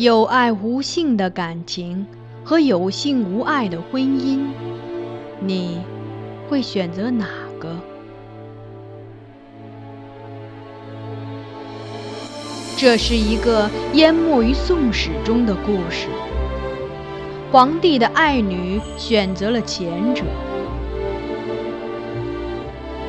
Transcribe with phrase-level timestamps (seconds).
[0.00, 2.06] 有爱无性的感情
[2.42, 4.46] 和有性无爱的婚姻，
[5.40, 5.82] 你
[6.48, 7.26] 会选择哪
[7.58, 7.76] 个？
[12.78, 16.08] 这是一个淹没于宋史中的故事。
[17.52, 20.22] 皇帝的爱女选择了前者，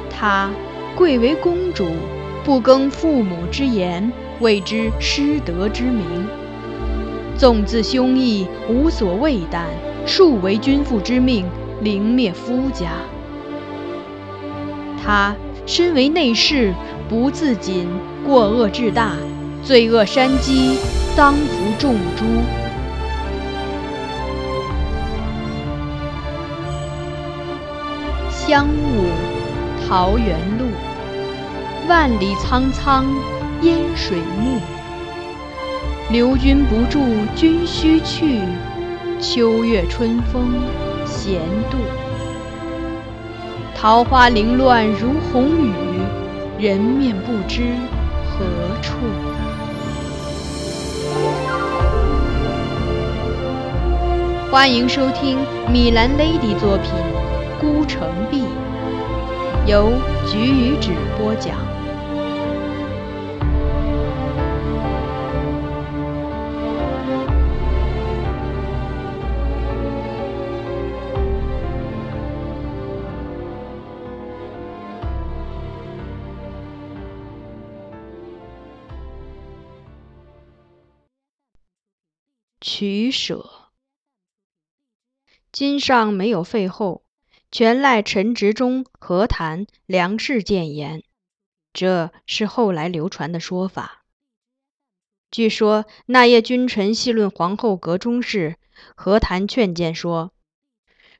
[0.10, 0.52] 她
[0.98, 1.86] 贵为公主。
[2.44, 4.12] 不更父母之言，
[4.42, 6.26] 谓之失德之名；
[7.42, 9.64] 纵自兄义，无所畏惮，
[10.06, 11.44] 数为君父之命，
[11.82, 12.92] 凌灭夫家。
[15.04, 16.72] 他身为内侍，
[17.10, 17.88] 不自谨，
[18.24, 19.14] 过恶至大，
[19.64, 20.78] 罪恶山积，
[21.18, 22.26] 当服众诛。
[28.30, 29.08] 香雾，
[29.88, 30.66] 桃源路。
[31.90, 33.04] 万里苍苍，
[33.64, 34.81] 烟水暮。
[36.12, 37.00] 留君不住，
[37.38, 38.42] 君须去。
[39.22, 40.56] 秋月春风
[41.06, 41.78] 闲度。
[43.74, 45.72] 桃花凌乱如红雨，
[46.60, 47.62] 人面不知
[48.28, 48.44] 何
[48.82, 48.92] 处。
[54.52, 55.38] 欢迎收听
[55.72, 56.92] 米兰 Lady 作品
[57.62, 58.42] 《孤城闭》，
[59.66, 59.94] 由
[60.28, 61.71] 菊与纸播讲。
[82.82, 83.48] 取舍。
[85.52, 87.04] 今上没有废后，
[87.52, 91.04] 全赖陈执中、何谈、梁氏谏言，
[91.74, 94.04] 这是后来流传的说法。
[95.30, 98.56] 据说那夜君臣细论皇后阁中事，
[98.96, 100.34] 何谈劝谏说：“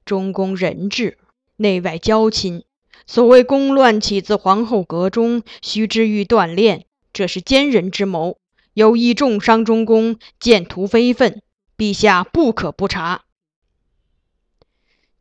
[0.04, 1.20] 中宫人治，
[1.58, 2.64] 内外交亲，
[3.06, 8.40] 所谓宫乱起自皇后阁中，须知欲锻炼，这是奸人之谋。”
[8.74, 11.42] 有意重伤中宫，见图非分，
[11.82, 13.24] 陛下不可不察。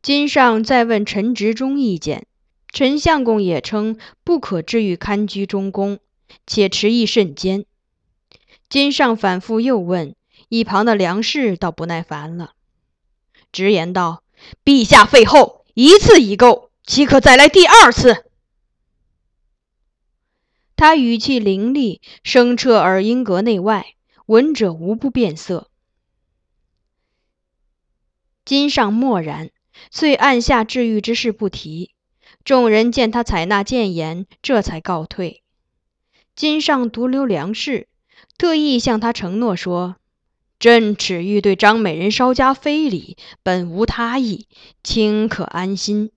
[0.03, 2.27] 金上再问陈执中意见，
[2.71, 5.97] 陈相公也称不可至于堪居中宫，
[6.45, 7.65] 且迟疑甚坚。
[8.69, 10.13] 金上反复又问，
[10.49, 12.51] 一旁的梁氏倒不耐烦了，
[13.51, 14.21] 直言道
[14.63, 18.25] ：“陛下废后一次已够，岂可再来第二次？”
[20.77, 23.95] 他语气凌厉，声彻耳音阁内外，
[24.27, 25.70] 闻者无不变色。
[28.43, 29.49] 金上默然，
[29.91, 31.91] 遂按下治愈之事不提。
[32.43, 35.43] 众人见他采纳谏言，这才告退。
[36.35, 37.87] 金上独留梁氏，
[38.37, 39.97] 特意向他承诺说
[40.59, 44.47] ：“朕只欲对张美人稍加非礼，本无他意，
[44.83, 46.11] 卿可安心。”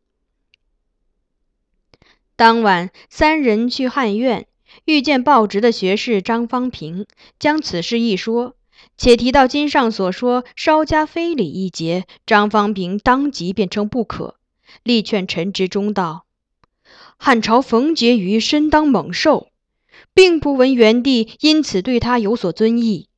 [2.37, 4.47] 当晚，三人去汉苑。
[4.87, 7.07] 遇见报职的学士张方平，
[7.39, 8.57] 将此事一说，
[8.97, 14.37] 且提到金上所说“稍加非礼”一节，张方平当即便称不可，
[14.83, 16.25] 力劝陈执中道
[17.19, 19.49] ：“汉朝冯婕妤身当猛兽，
[20.15, 23.09] 并不闻元帝因此对她有所尊意。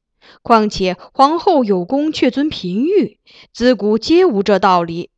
[0.42, 3.18] 况且皇后有功却尊嫔御，
[3.52, 5.10] 自古皆无这道理。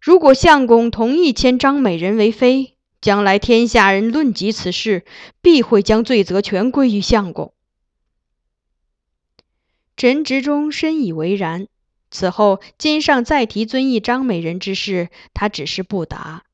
[0.00, 5.04] 如果相公同意迁张美人为妃，”将来天下人论及此事，
[5.42, 7.53] 必会将罪责全归于相公。
[9.96, 11.68] 陈执中深以为然。
[12.10, 16.44] 此后，金上再提遵义张美人之事，他只是不答。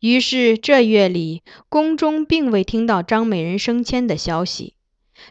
[0.00, 4.74] 于是这月里，宫中并未听到张美人升迁的消息，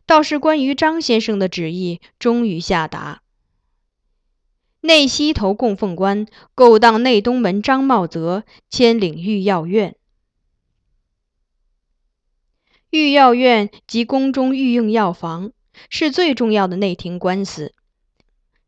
[0.05, 3.21] 倒是关于张先生的旨意终于下达。
[4.81, 6.25] 内西头供奉官
[6.55, 9.95] 勾当内东门张茂泽迁领御药院。
[12.89, 15.51] 御药院即宫中御用药房，
[15.89, 17.73] 是最重要的内廷官司，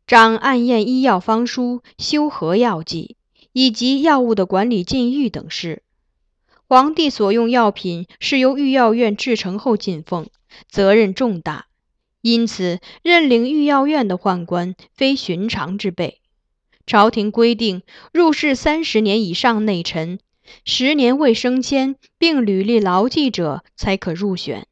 [0.06, 3.16] 掌按验医药方书、修核药剂
[3.52, 5.82] 以及药物的管理禁欲等事。
[6.68, 10.28] 皇帝所用药品是由御药院制成后进奉，
[10.68, 11.66] 责任重大。
[12.22, 16.20] 因此，认领御药院的宦官非寻常之辈。
[16.86, 17.82] 朝廷规定，
[18.12, 20.18] 入仕三十年以上内臣，
[20.64, 24.66] 十年未升迁并履历牢记者，才可入选。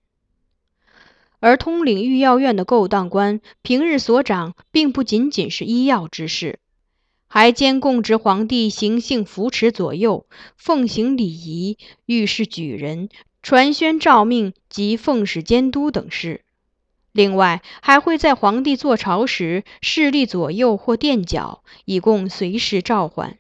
[1.41, 6.59] 而通领御药院的勾当官，平日所掌并不仅仅是医药之事，
[7.27, 10.27] 还兼供职皇帝行幸扶持左右、
[10.57, 13.09] 奉行礼仪、御事举人、
[13.43, 16.43] 传宣诏命及奉使监督等事。
[17.13, 23.37] 另外，还会在皇帝坐朝时侍立左右或垫脚，以供随时召唤。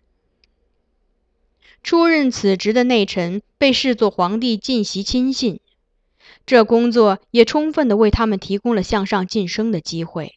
[1.82, 5.61] 出任此职的内臣被视作皇帝近习亲信，
[6.50, 10.35] 这工作也充分地为他们提供了向上晋升的机会。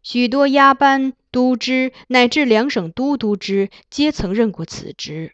[0.00, 5.32] 许多押班、都知乃至两省都督之，皆曾任过此职。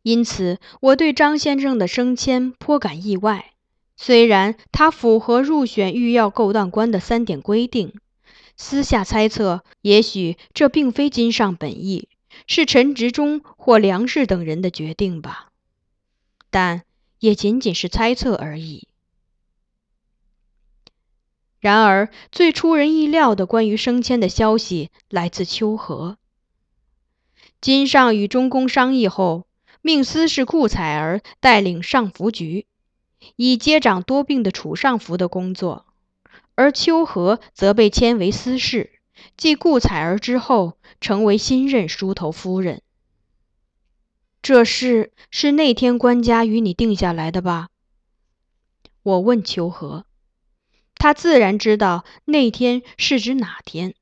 [0.00, 3.52] 因此，我对张先生的升迁颇感意外。
[3.98, 7.92] 虽然他符合入选御药勾当官的三点规定，
[8.56, 12.08] 私下猜测，也许这并非金上本意，
[12.46, 15.50] 是陈执中或梁氏等人的决定吧。
[16.48, 16.84] 但
[17.24, 18.86] 也仅仅是猜测而已。
[21.58, 26.18] 然而，最出人意料的关于升迁的消息来自秋和。
[27.62, 29.46] 金上与中宫商议后，
[29.80, 32.66] 命司事顾采儿带领上服局。
[33.36, 35.86] 以接掌多病的楚尚福的工作，
[36.54, 39.00] 而秋和则被迁为司事，
[39.38, 42.82] 继顾采儿之后，成为新任梳头夫人。
[44.44, 47.70] 这事是那天官家与你定下来的吧？
[49.02, 50.04] 我问秋和，
[50.96, 53.94] 他自然知道那天是指哪天，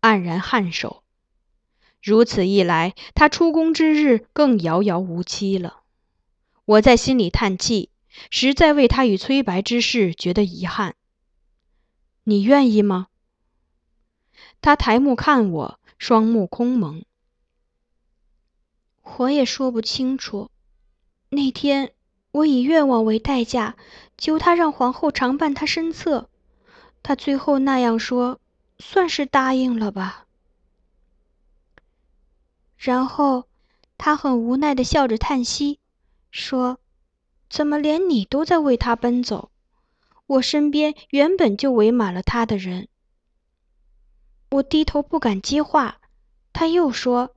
[0.00, 1.04] 黯然颔首。
[2.02, 5.82] 如此一来，他出宫之日更遥遥无期了。
[6.64, 7.90] 我在心里叹气。
[8.30, 10.96] 实在为他与崔白之事觉得遗憾。
[12.24, 13.06] 你愿意吗？
[14.60, 17.04] 他抬目看我，双目空蒙。
[19.18, 20.50] 我也说不清楚。
[21.28, 21.92] 那天
[22.32, 23.76] 我以愿望为代价，
[24.16, 26.28] 求他让皇后常伴他身侧。
[27.02, 28.40] 他最后那样说，
[28.78, 30.26] 算是答应了吧。
[32.76, 33.46] 然后
[33.98, 35.78] 他很无奈的笑着叹息，
[36.30, 36.78] 说。
[37.48, 39.50] 怎么连你都在为他奔走？
[40.26, 42.86] 我身边原本就围满了他的人。
[44.50, 46.00] 我低头不敢接话。
[46.52, 47.34] 他又说：“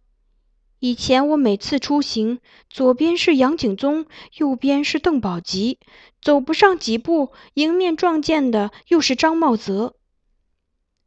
[0.83, 5.80] 以前我每次出行，左边是杨景宗，右边是邓宝吉，
[6.21, 9.95] 走不上几步，迎面撞见的又是张茂泽。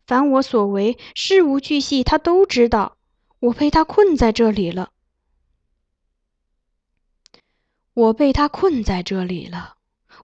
[0.07, 2.97] 凡我所为，事无巨细，他都知道。
[3.39, 4.93] 我被他困在这里了。”
[7.93, 9.75] 我被他困在这里了。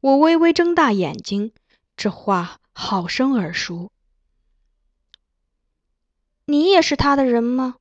[0.00, 1.52] 我微微睁大眼睛，
[1.94, 3.92] 这话好生耳熟。
[6.46, 7.76] 你也是他的人吗？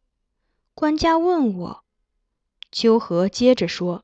[0.82, 1.84] 官家问我。
[2.72, 4.04] 秋荷接着说：“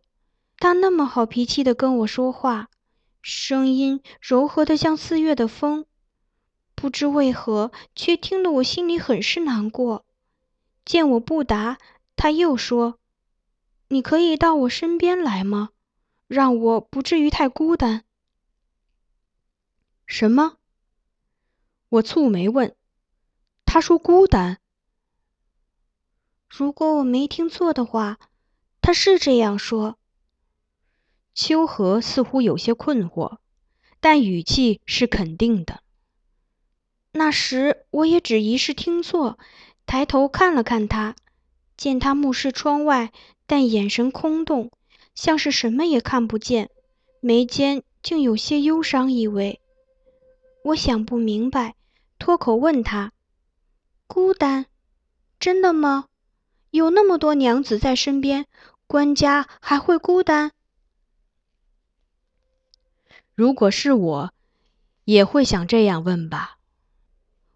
[0.59, 2.69] 他那么好脾气的跟我说话，
[3.23, 5.87] 声音柔和的像四月的风，
[6.75, 10.05] 不知为何，却听得我心里很是难过。
[10.85, 11.79] 见我不答，
[12.15, 12.99] 他又说
[13.89, 15.69] ：‘你可以到我身边来吗？’”
[16.29, 18.03] 让我不至于太孤单。
[20.05, 20.57] 什么？
[21.89, 22.75] 我蹙眉问。
[23.65, 24.59] 他说孤单。
[26.49, 28.19] 如果我没听错的话，
[28.81, 29.97] 他是这样说。
[31.33, 33.37] 秋荷似乎有些困惑，
[33.99, 35.81] 但语气是肯定的。
[37.11, 39.37] 那时我也只疑是听错，
[39.85, 41.15] 抬头看了看他，
[41.75, 43.11] 见他目视窗外，
[43.45, 44.71] 但眼神空洞。
[45.13, 46.69] 像是什么也看不见，
[47.21, 49.59] 眉间竟有些忧伤意味。
[50.63, 51.75] 我想不明白，
[52.19, 53.13] 脱口问他
[54.05, 54.67] ：“孤单？
[55.39, 56.05] 真的吗？
[56.71, 58.45] 有那么多娘子在身边，
[58.87, 60.51] 官家还会孤单？”
[63.35, 64.33] 如果是我，
[65.03, 66.57] 也会想这样问吧。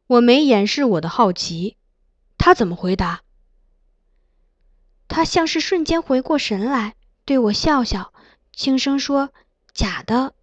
[0.07, 1.77] 我没掩饰我的好奇。
[2.37, 3.21] 他怎么回答？
[5.07, 6.95] 他像是瞬间回过神来。
[7.23, 8.13] 对我笑笑，
[8.51, 9.31] 轻声说
[9.73, 10.33] ：“假的。”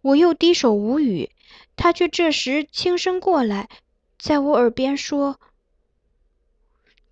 [0.00, 1.30] 我又低首无语，
[1.76, 3.68] 他却这时轻声过来，
[4.18, 5.38] 在我耳边说：“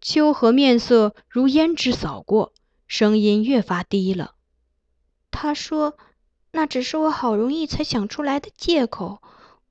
[0.04, 2.52] 秋荷面色如胭脂扫过，
[2.86, 4.34] 声音越发低了。
[5.30, 5.96] 他说
[6.52, 9.22] ：‘那只是我好容易才想出来的借口，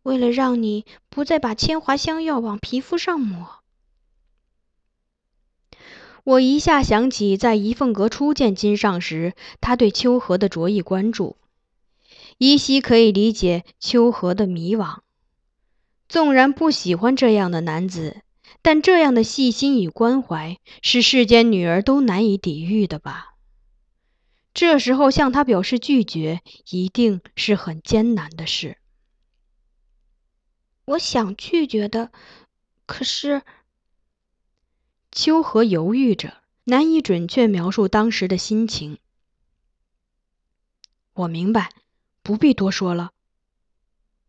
[0.01, 3.59] 为了让你不再把千华香药往皮肤上抹。’”
[6.25, 11.37] 我一下想起在怡凤阁初见金上时，他对秋荷的着意关注，
[12.39, 15.01] 依稀可以理解秋荷的迷惘。
[16.09, 18.22] 纵然不喜欢这样的男子，
[18.61, 23.35] 但这样的细心与关怀，是世间女儿都难以抵御的吧？
[24.53, 28.77] 这时候向他表示拒绝，一定是很艰难的事。
[30.85, 32.11] 我想拒绝的，
[32.85, 33.41] 可是……
[35.11, 38.97] 秋荷犹豫着，难以准确描述当时的心情。
[41.13, 41.71] 我明白，
[42.21, 43.11] 不必多说了。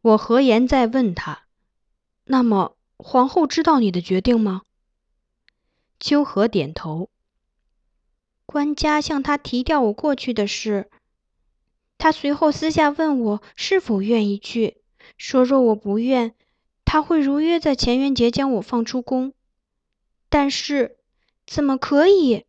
[0.02, 1.46] 我何言再问他
[2.24, 4.62] ：“那么皇后知道你的决定吗？”
[6.00, 7.10] 秋荷点头。
[8.46, 10.90] 官家向他提调我过去的事。
[11.96, 14.82] 他随后私下问我是否愿意去，
[15.16, 16.34] 说若我不愿，
[16.84, 19.32] 他会如约在乾元节将我放出宫。
[20.28, 20.98] 但是
[21.46, 22.44] 怎么可以？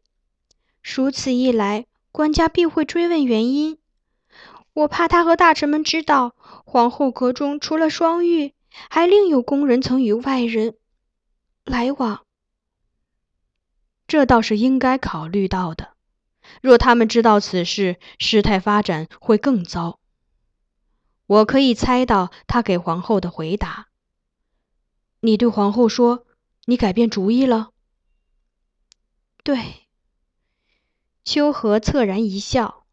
[0.84, 3.78] 如此一来，官家必会追问原因。
[4.74, 6.36] 我怕他和大臣们知道，
[6.66, 8.55] 皇后阁中除了双玉，
[8.90, 10.78] 还另有宫人曾与外人
[11.64, 12.26] 来往。
[14.08, 15.96] 这倒是应该考虑到的。
[16.62, 20.00] 若他们知道此事，事态发展会更糟。
[21.26, 23.88] 我可以猜到他给皇后的回答。
[25.22, 26.26] 你对皇后说，
[26.66, 27.72] 你改变主意了。
[29.44, 29.88] 对。
[31.24, 32.86] 秋荷恻然一笑。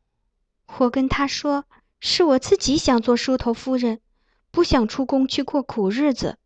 [0.78, 1.66] 我跟他说，
[2.00, 4.00] 是我自己想做梳头夫人，
[4.52, 6.38] 不想出宫去过苦日子。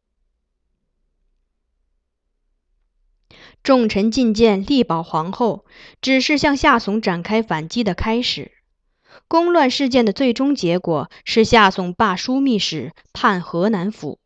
[3.63, 5.67] 众臣进谏力保皇后，
[6.01, 8.53] 只是向夏怂展开反击的开始。
[9.27, 14.21] 宫乱事件的最终结果是夏怂罢枢密使，判河南府。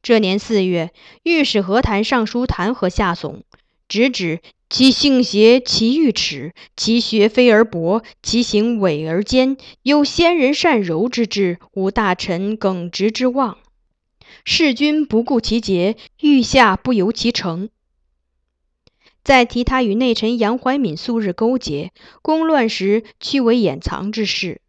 [0.00, 0.92] 这年四月，
[1.24, 3.42] 御史何谈上书弹劾夏怂，
[3.88, 13.56] 直指其性邪，其欲耻，其学非而博，其行伪而奸，有先人善柔之志，无大臣耿直之望。
[14.44, 17.70] 弑君不顾其节，欲下不由其成。
[19.24, 21.92] 再提他与内臣杨怀敏素日勾结，
[22.22, 24.60] 宫乱时屈为掩藏之事。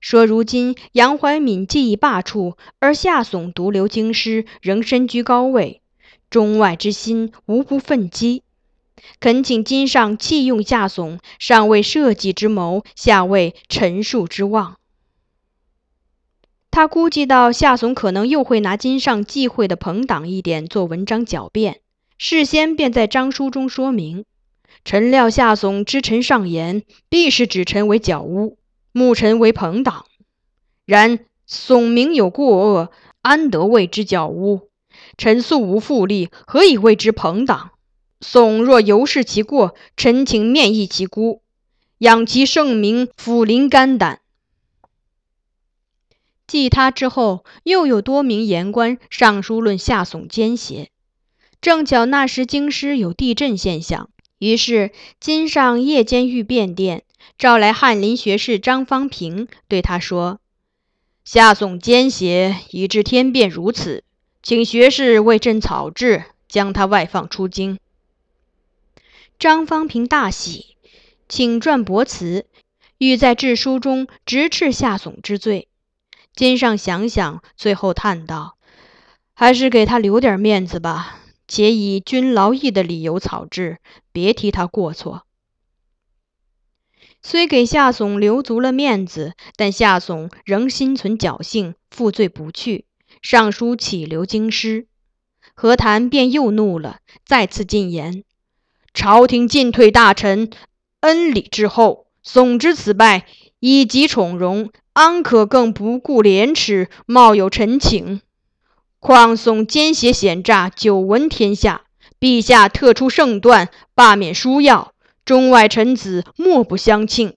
[0.00, 5.82] 说如今杨怀敏既已罢黜，而夏悚独留京师，仍身居高位，
[6.30, 8.42] 中外之心无不愤激。
[9.20, 14.76] 恳请金上弃用夏悚，上为社稷之谋，下为陈述之望。
[16.70, 21.80] 他估计到夏悚可能又会拿金上忌讳的朋党一点做文章狡辩。
[22.16, 24.24] 事先便在章书中说明，
[24.84, 28.58] 臣料夏悚知臣上言，必是指臣为狡污，
[28.92, 30.06] 目臣为朋党。
[30.86, 31.18] 然
[31.48, 32.90] 悚明有过恶，
[33.20, 34.70] 安得谓之狡污？
[35.18, 37.72] 臣素无复利，何以谓之朋党？
[38.22, 41.42] 悚若尤是其过，臣请面议其孤，
[41.98, 44.20] 养其圣名，抚临肝胆。
[46.46, 50.90] 继他之后，又有多名言官上书论夏悚奸邪。
[51.60, 57.02] 正巧那时京师有地震现象，于是金上夜间御便殿，
[57.36, 60.38] 召来翰林学士张方平，对他说
[61.24, 64.04] ：“夏悚奸邪，以致天变如此，
[64.42, 67.78] 请学士为朕草制，将他外放出京。”
[69.42, 70.76] 张方平大喜，
[71.28, 72.46] 请撰驳词，
[72.98, 75.66] 欲在致书中直斥夏悚之罪。
[76.32, 78.56] 金上想想，最后叹道
[79.34, 81.18] ：“还是给他留点面子吧。”
[81.48, 83.78] 且以君劳役的理由草制，
[84.12, 85.26] 别提他过错。
[87.20, 92.84] 虽给夏悚留足了面子，但夏悚仍心存侥幸，负罪不去，
[93.20, 94.86] 上书乞留京师。
[95.52, 98.22] 何谈便又怒了，再次进言：
[98.94, 100.50] 朝廷进退大臣，
[101.00, 103.26] 恩礼之厚，悚之此败，
[103.58, 108.20] 以及宠荣，安可更不顾廉耻，冒有臣请？
[109.00, 111.82] 况悚奸邪险诈，久闻天下。
[112.20, 114.92] 陛下特出圣断，罢免书要，
[115.24, 117.34] 中外臣子莫不相庆，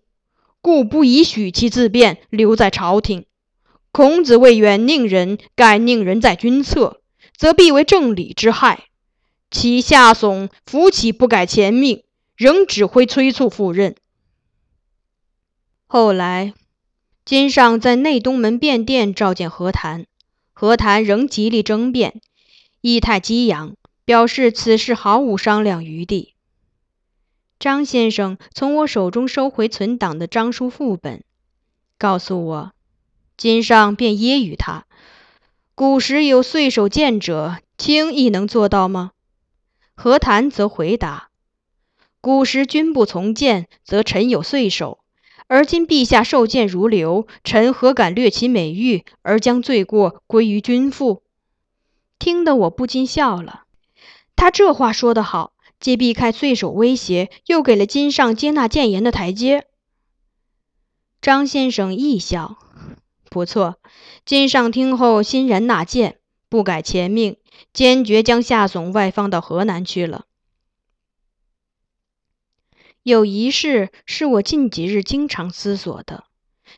[0.62, 3.25] 故不宜许其自便，留在朝廷。
[3.91, 7.01] 孔子谓远佞人，盖佞人在君侧，
[7.35, 8.89] 则必为正理之害。
[9.55, 12.03] 其下悚扶起不改前命，
[12.35, 13.95] 仍指挥催促赴任。
[15.88, 16.53] 后来，
[17.24, 20.07] 金上在内东门便殿召见何谈。
[20.51, 22.19] 何谈仍极力争辩，
[22.81, 26.33] 意态激扬，表示此事毫无商量余地。
[27.57, 31.24] 张先生从我手中收回存档的章书副本，
[31.97, 32.74] 告诉我，
[33.38, 34.85] 金上便揶揄他
[35.75, 39.13] ：“古时有岁守谏者，卿亦能做到吗？”
[39.95, 41.29] 何谈则回答
[42.21, 44.99] ：“古时君不从谏，则臣有岁守。”
[45.47, 51.21] 而今陛下受谏如流，臣何敢略其美誉，而将罪过归于君父？
[52.17, 53.65] 听得我不禁笑了。
[54.35, 59.67] 他这话说得好，既避开罪首威胁，又给了金上接纳谏言的台阶。
[61.21, 62.57] 张先生亦笑，
[63.29, 63.75] 不错。
[64.25, 66.17] 金上听后欣然纳谏，
[66.49, 67.37] 不改前命，
[67.74, 70.25] 坚决将夏悚外放到河南去了。
[73.03, 76.24] 有一事是我近几日经常思索的：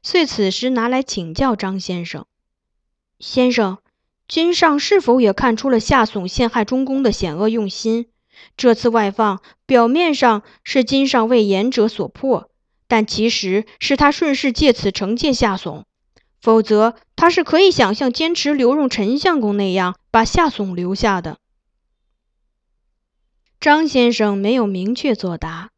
[0.04, 2.26] 遂此时拿来请教张先生。
[3.20, 3.78] 先生，
[4.28, 8.10] 君上是否也看出了夏悚陷害中宫的险恶用心？
[8.56, 12.52] 这次外放，表面上是君上为言者所迫，
[12.88, 15.86] 但其实是他顺势借此惩戒夏悚。
[16.40, 21.40] 否则，他是可以想象坚持留用陈相公那样把夏悚留下的。
[23.60, 25.72] 张先生没有明确作答，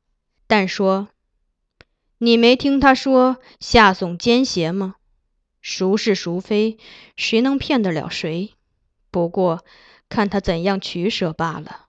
[0.48, 1.08] 但说
[2.20, 4.96] ：“你没听他说夏悚奸邪吗？
[5.62, 6.78] 孰是孰非，
[7.16, 8.54] 谁能骗得了谁？
[9.10, 9.64] 不过
[10.08, 11.88] 看他怎样取舍罢了。”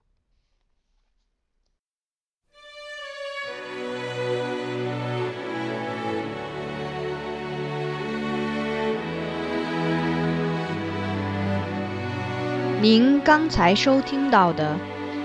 [12.81, 14.75] 您刚才收听到的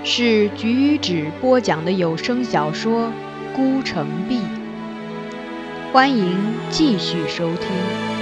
[0.04, 3.08] 是菊与纸播讲的有声小说
[3.56, 4.36] 《孤城闭》，
[5.90, 6.36] 欢迎
[6.68, 8.15] 继续收听。